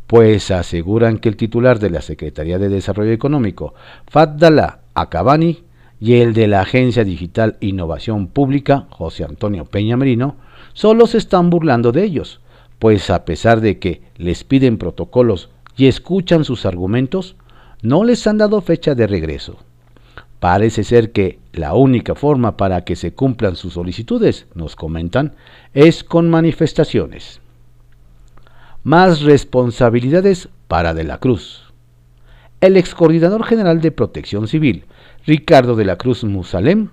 pues 0.07 0.53
aseguran 0.53 1.19
que 1.19 1.29
el 1.29 1.37
titular 1.37 1.81
de 1.81 1.91
la 1.91 2.01
Secretaría 2.01 2.61
de 2.61 2.69
Desarrollo 2.69 3.11
Económico, 3.11 3.75
Fadala 4.07 4.83
Acabani, 4.95 5.64
y 6.05 6.17
el 6.17 6.35
de 6.35 6.49
la 6.49 6.61
Agencia 6.61 7.03
Digital 7.03 7.57
Innovación 7.61 8.27
Pública, 8.27 8.89
José 8.91 9.25
Antonio 9.25 9.65
Peña 9.65 9.97
Merino, 9.97 10.37
solo 10.75 11.07
se 11.07 11.17
están 11.17 11.49
burlando 11.49 11.93
de 11.93 12.05
ellos, 12.05 12.43
pues 12.79 13.09
a 13.09 13.25
pesar 13.25 13.63
de 13.63 13.79
que 13.79 14.03
les 14.19 14.45
piden 14.45 14.77
protocolos 14.77 15.49
y 15.79 15.87
escuchan 15.87 16.45
sus 16.45 16.67
argumentos, 16.67 17.37
no 17.81 18.05
les 18.05 18.27
han 18.27 18.37
dado 18.37 18.61
fecha 18.61 18.95
de 18.95 19.07
regreso. 19.07 19.57
Parece 20.41 20.85
ser 20.85 21.11
que 21.11 21.39
la 21.55 21.73
única 21.73 22.15
forma 22.15 22.59
para 22.59 22.85
que 22.85 22.97
se 22.97 23.15
cumplan 23.15 23.57
sus 23.57 23.73
solicitudes, 23.73 24.47
nos 24.55 24.77
comentan, 24.77 25.33
es 25.73 26.05
con 26.05 26.29
manifestaciones. 26.29 27.41
Más 28.83 29.23
responsabilidades 29.23 30.51
para 30.69 30.93
De 30.93 31.05
la 31.05 31.17
Cruz. 31.17 31.73
El 32.61 32.77
ex 32.77 32.95
coordinador 32.95 33.45
general 33.45 33.81
de 33.81 33.91
Protección 33.91 34.49
Civil, 34.49 34.85
Ricardo 35.27 35.75
de 35.75 35.87
la 35.87 35.97
Cruz 35.97 36.23
Musalem 36.23 36.91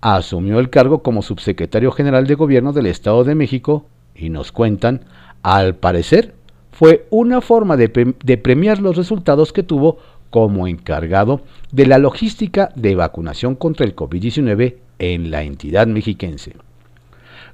asumió 0.00 0.60
el 0.60 0.70
cargo 0.70 1.02
como 1.02 1.20
subsecretario 1.20 1.90
general 1.90 2.28
de 2.28 2.36
gobierno 2.36 2.72
del 2.72 2.86
Estado 2.86 3.24
de 3.24 3.34
México 3.34 3.86
y 4.14 4.30
nos 4.30 4.52
cuentan, 4.52 5.00
al 5.42 5.74
parecer, 5.74 6.34
fue 6.70 7.06
una 7.10 7.40
forma 7.40 7.76
de, 7.76 7.88
premiar 7.88 8.80
los 8.80 8.96
resultados 8.96 9.52
que 9.52 9.64
tuvo 9.64 9.98
como 10.30 10.68
encargado 10.68 11.42
de 11.72 11.86
la 11.86 11.98
logística 11.98 12.70
de 12.76 12.94
vacunación 12.94 13.56
contra 13.56 13.84
el 13.84 13.96
COVID-19 13.96 14.76
en 15.00 15.32
la 15.32 15.42
entidad 15.42 15.88
mexiquense. 15.88 16.54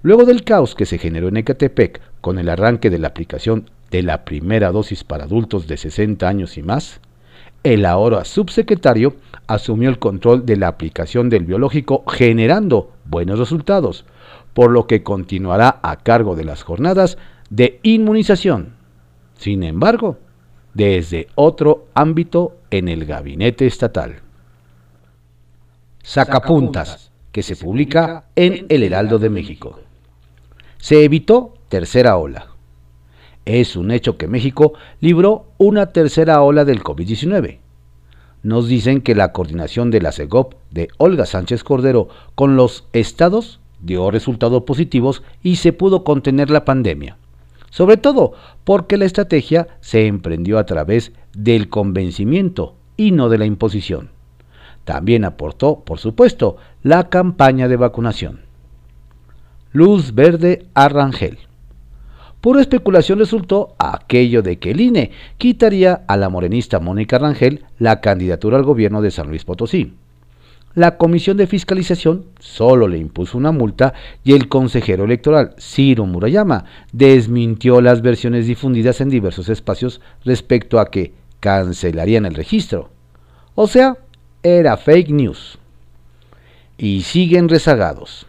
Luego 0.02 0.26
del 0.26 0.44
caos 0.44 0.74
que 0.74 0.84
se 0.84 0.98
generó 0.98 1.28
en 1.28 1.38
Ecatepec 1.38 2.02
con 2.20 2.38
el 2.38 2.50
arranque 2.50 2.90
de 2.90 2.98
la 2.98 3.08
aplicación 3.08 3.70
de 3.90 4.02
la 4.02 4.24
primera 4.26 4.72
dosis 4.72 5.04
para 5.04 5.24
adultos 5.24 5.66
de 5.66 5.78
60 5.78 6.28
años 6.28 6.58
y 6.58 6.62
más, 6.62 7.00
el 7.64 7.84
ahora 7.84 8.24
subsecretario 8.24 9.16
asumió 9.46 9.88
el 9.88 9.98
control 9.98 10.46
de 10.46 10.56
la 10.56 10.68
aplicación 10.68 11.28
del 11.28 11.44
biológico 11.44 12.04
generando 12.06 12.92
buenos 13.04 13.38
resultados, 13.38 14.04
por 14.54 14.70
lo 14.70 14.86
que 14.86 15.02
continuará 15.02 15.80
a 15.82 15.96
cargo 15.96 16.36
de 16.36 16.44
las 16.44 16.62
jornadas 16.62 17.18
de 17.50 17.80
inmunización. 17.82 18.74
Sin 19.36 19.62
embargo, 19.62 20.18
desde 20.74 21.28
otro 21.34 21.86
ámbito 21.94 22.56
en 22.70 22.88
el 22.88 23.04
gabinete 23.04 23.66
estatal. 23.66 24.20
Sacapuntas, 26.02 27.10
que 27.32 27.42
se 27.42 27.56
publica 27.56 28.24
en 28.34 28.66
El 28.68 28.82
Heraldo 28.82 29.18
de 29.18 29.30
México. 29.30 29.80
Se 30.78 31.04
evitó 31.04 31.54
tercera 31.68 32.16
ola. 32.16 32.57
Es 33.48 33.76
un 33.76 33.90
hecho 33.90 34.18
que 34.18 34.28
México 34.28 34.74
libró 35.00 35.46
una 35.56 35.86
tercera 35.86 36.42
ola 36.42 36.66
del 36.66 36.82
COVID-19. 36.82 37.60
Nos 38.42 38.68
dicen 38.68 39.00
que 39.00 39.14
la 39.14 39.32
coordinación 39.32 39.90
de 39.90 40.02
la 40.02 40.12
CEGOP 40.12 40.52
de 40.70 40.88
Olga 40.98 41.24
Sánchez 41.24 41.64
Cordero 41.64 42.10
con 42.34 42.56
los 42.56 42.84
estados 42.92 43.58
dio 43.80 44.10
resultados 44.10 44.64
positivos 44.64 45.22
y 45.42 45.56
se 45.56 45.72
pudo 45.72 46.04
contener 46.04 46.50
la 46.50 46.66
pandemia. 46.66 47.16
Sobre 47.70 47.96
todo 47.96 48.34
porque 48.64 48.98
la 48.98 49.06
estrategia 49.06 49.66
se 49.80 50.06
emprendió 50.06 50.58
a 50.58 50.66
través 50.66 51.12
del 51.32 51.70
convencimiento 51.70 52.74
y 52.98 53.12
no 53.12 53.30
de 53.30 53.38
la 53.38 53.46
imposición. 53.46 54.10
También 54.84 55.24
aportó, 55.24 55.80
por 55.86 55.98
supuesto, 55.98 56.58
la 56.82 57.08
campaña 57.08 57.66
de 57.66 57.76
vacunación. 57.76 58.40
Luz 59.72 60.14
verde 60.14 60.66
a 60.74 60.90
Rangel. 60.90 61.47
Pura 62.48 62.62
especulación 62.62 63.18
resultó 63.18 63.74
aquello 63.76 64.40
de 64.40 64.58
que 64.58 64.70
el 64.70 64.80
INE 64.80 65.10
quitaría 65.36 66.04
a 66.08 66.16
la 66.16 66.30
morenista 66.30 66.80
Mónica 66.80 67.18
Rangel 67.18 67.66
la 67.78 68.00
candidatura 68.00 68.56
al 68.56 68.62
gobierno 68.62 69.02
de 69.02 69.10
San 69.10 69.28
Luis 69.28 69.44
Potosí. 69.44 69.92
La 70.72 70.96
Comisión 70.96 71.36
de 71.36 71.46
Fiscalización 71.46 72.24
solo 72.38 72.88
le 72.88 72.96
impuso 72.96 73.36
una 73.36 73.52
multa 73.52 73.92
y 74.24 74.32
el 74.32 74.48
consejero 74.48 75.04
electoral 75.04 75.56
Ciro 75.60 76.06
Murayama 76.06 76.64
desmintió 76.90 77.82
las 77.82 78.00
versiones 78.00 78.46
difundidas 78.46 79.02
en 79.02 79.10
diversos 79.10 79.50
espacios 79.50 80.00
respecto 80.24 80.80
a 80.80 80.90
que 80.90 81.12
cancelarían 81.40 82.24
el 82.24 82.34
registro. 82.34 82.88
O 83.56 83.66
sea, 83.66 83.98
era 84.42 84.78
fake 84.78 85.10
news. 85.10 85.58
Y 86.78 87.02
siguen 87.02 87.50
rezagados. 87.50 88.26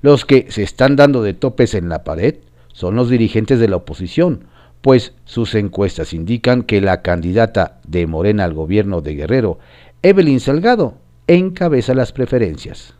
Los 0.00 0.24
que 0.24 0.50
se 0.50 0.62
están 0.62 0.96
dando 0.96 1.22
de 1.22 1.34
topes 1.34 1.74
en 1.74 1.90
la 1.90 2.02
pared 2.02 2.36
son 2.76 2.94
los 2.94 3.08
dirigentes 3.08 3.58
de 3.58 3.68
la 3.68 3.76
oposición, 3.76 4.48
pues 4.82 5.14
sus 5.24 5.54
encuestas 5.54 6.12
indican 6.12 6.62
que 6.62 6.82
la 6.82 7.00
candidata 7.00 7.78
de 7.88 8.06
Morena 8.06 8.44
al 8.44 8.52
gobierno 8.52 9.00
de 9.00 9.14
Guerrero, 9.14 9.58
Evelyn 10.02 10.40
Salgado, 10.40 10.98
encabeza 11.26 11.94
las 11.94 12.12
preferencias. 12.12 12.92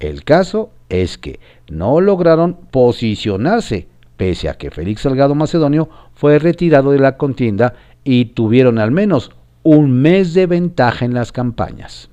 El 0.00 0.24
caso 0.24 0.72
es 0.88 1.16
que 1.16 1.38
no 1.68 2.00
lograron 2.00 2.54
posicionarse, 2.72 3.86
pese 4.16 4.48
a 4.48 4.54
que 4.54 4.72
Félix 4.72 5.02
Salgado 5.02 5.36
Macedonio 5.36 5.88
fue 6.14 6.40
retirado 6.40 6.90
de 6.90 6.98
la 6.98 7.16
contienda 7.16 7.74
y 8.02 8.24
tuvieron 8.24 8.80
al 8.80 8.90
menos 8.90 9.30
un 9.62 9.92
mes 9.92 10.34
de 10.34 10.48
ventaja 10.48 11.04
en 11.04 11.14
las 11.14 11.30
campañas. 11.30 12.10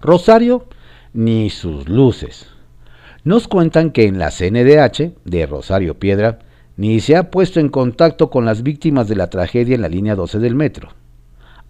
Rosario, 0.00 0.66
ni 1.12 1.50
sus 1.50 1.88
luces. 1.88 2.55
Nos 3.26 3.48
cuentan 3.48 3.90
que 3.90 4.04
en 4.04 4.20
la 4.20 4.30
CNDH 4.30 5.16
de 5.24 5.46
Rosario 5.46 5.98
Piedra 5.98 6.38
ni 6.76 7.00
se 7.00 7.16
ha 7.16 7.28
puesto 7.28 7.58
en 7.58 7.70
contacto 7.70 8.30
con 8.30 8.44
las 8.44 8.62
víctimas 8.62 9.08
de 9.08 9.16
la 9.16 9.30
tragedia 9.30 9.74
en 9.74 9.82
la 9.82 9.88
línea 9.88 10.14
12 10.14 10.38
del 10.38 10.54
metro. 10.54 10.90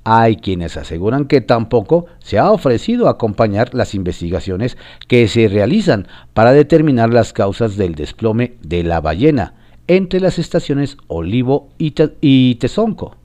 Hay 0.05 0.37
quienes 0.37 0.77
aseguran 0.77 1.25
que 1.25 1.41
tampoco 1.41 2.05
se 2.19 2.39
ha 2.39 2.51
ofrecido 2.51 3.09
acompañar 3.09 3.75
las 3.75 3.95
investigaciones 3.95 4.77
que 5.09 5.29
se 5.29 5.49
realizan 5.49 6.09
para 6.35 6.53
determinar 6.53 7.09
las 7.09 7.33
causas 7.33 7.79
del 7.79 7.95
desplome 7.95 8.57
de 8.61 8.83
la 8.83 9.01
ballena 9.01 9.55
entre 9.87 10.21
las 10.21 10.39
estaciones 10.39 10.99
Olivo 11.07 11.71
y, 11.79 12.57
Tezonco. 12.57 13.17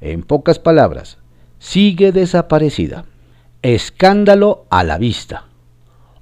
En 0.00 0.22
pocas 0.22 0.58
palabras, 0.58 1.18
sigue 1.58 2.10
desaparecida. 2.10 3.04
Escándalo 3.60 4.64
a 4.70 4.82
la 4.82 4.96
vista. 4.96 5.45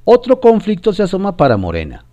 Otro 0.07 0.39
conflicto 0.39 0.93
se 0.93 1.03
asoma 1.03 1.39
para 1.39 1.57
Morena. 1.57 2.05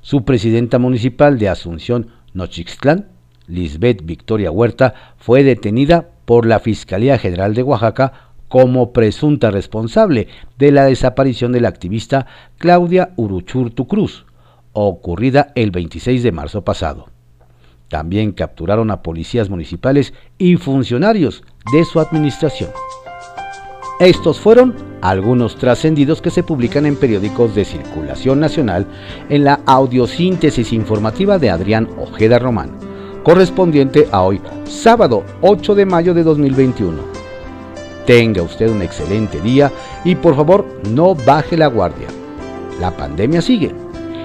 Su 0.00 0.24
presidenta 0.24 0.78
municipal 0.78 1.38
de 1.38 1.50
Asunción, 1.50 2.08
Nochixtlán, 2.32 3.08
Lisbeth 3.46 4.02
Victoria 4.02 4.50
Huerta, 4.50 4.94
fue 5.18 5.44
detenida 5.44 6.08
por 6.24 6.46
la 6.46 6.58
Fiscalía 6.58 7.18
General 7.18 7.52
de 7.52 7.62
Oaxaca 7.62 8.30
como 8.48 8.94
presunta 8.94 9.50
responsable 9.50 10.28
de 10.56 10.72
la 10.72 10.86
desaparición 10.86 11.52
de 11.52 11.60
la 11.60 11.68
activista 11.68 12.26
Claudia 12.56 13.12
Uruchurtu 13.16 13.86
Cruz, 13.86 14.24
ocurrida 14.72 15.52
el 15.54 15.70
26 15.70 16.22
de 16.22 16.32
marzo 16.32 16.64
pasado. 16.64 17.10
También 17.88 18.32
capturaron 18.32 18.90
a 18.90 19.02
policías 19.02 19.50
municipales 19.50 20.14
y 20.38 20.56
funcionarios 20.56 21.44
de 21.72 21.84
su 21.84 22.00
administración. 22.00 22.70
Estos 24.00 24.40
fueron 24.40 24.93
algunos 25.04 25.56
trascendidos 25.56 26.22
que 26.22 26.30
se 26.30 26.42
publican 26.42 26.86
en 26.86 26.96
periódicos 26.96 27.54
de 27.54 27.66
circulación 27.66 28.40
nacional 28.40 28.86
en 29.28 29.44
la 29.44 29.60
audiosíntesis 29.66 30.72
informativa 30.72 31.38
de 31.38 31.50
Adrián 31.50 31.90
Ojeda 31.98 32.38
Román, 32.38 32.70
correspondiente 33.22 34.08
a 34.12 34.22
hoy, 34.22 34.40
sábado 34.64 35.22
8 35.42 35.74
de 35.74 35.84
mayo 35.84 36.14
de 36.14 36.22
2021. 36.22 37.02
Tenga 38.06 38.40
usted 38.40 38.70
un 38.70 38.80
excelente 38.80 39.42
día 39.42 39.70
y 40.06 40.14
por 40.14 40.36
favor 40.36 40.64
no 40.90 41.14
baje 41.14 41.58
la 41.58 41.66
guardia. 41.66 42.08
La 42.80 42.90
pandemia 42.90 43.42
sigue 43.42 43.74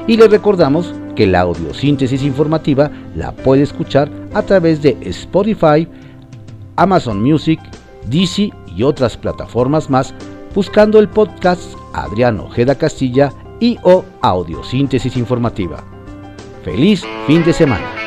y 0.08 0.16
le 0.16 0.30
recordamos 0.30 0.96
que 1.14 1.28
la 1.28 1.42
audiosíntesis 1.42 2.24
informativa 2.24 2.90
la 3.18 3.34
puede 3.34 3.64
escuchar 3.64 4.10
a 4.34 4.44
través 4.44 4.82
de 4.82 4.98
Spotify, 5.02 5.86
Amazon 6.78 7.22
Music, 7.22 7.60
DC 8.10 8.54
y 8.78 8.84
otras 8.84 9.18
plataformas 9.18 9.90
más 9.90 10.14
buscando 10.54 11.00
el 11.00 11.10
podcast 11.10 11.74
Adrián 11.94 12.40
Ojeda 12.40 12.76
Castilla 12.76 13.34
y 13.60 13.78
o 13.84 14.06
Audiosíntesis 14.22 15.16
Informativa. 15.18 15.84
Feliz 16.64 17.04
fin 17.28 17.44
de 17.44 17.54
semana. 17.54 18.00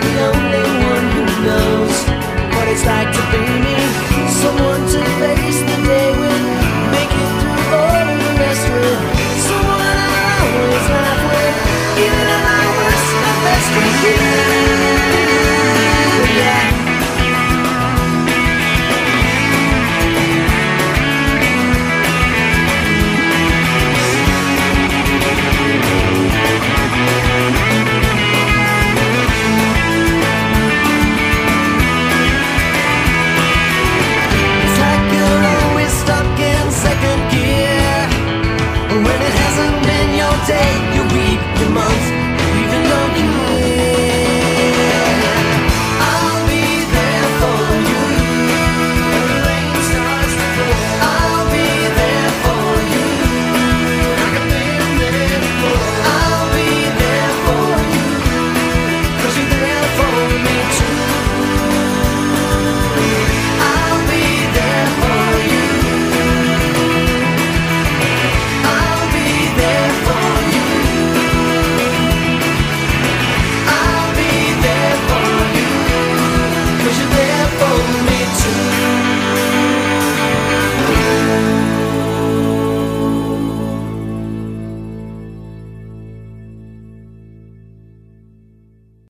the 0.00 0.20
only 0.28 0.62
one 0.92 1.06
who 1.14 1.24
knows 1.46 1.96
what 2.54 2.68
it's 2.68 2.84
like 2.84 3.10
to 3.12 3.22
be 3.32 3.60
me. 3.60 3.75